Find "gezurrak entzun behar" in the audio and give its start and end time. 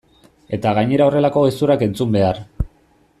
1.49-2.41